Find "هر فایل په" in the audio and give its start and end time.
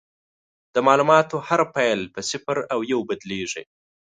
1.47-2.19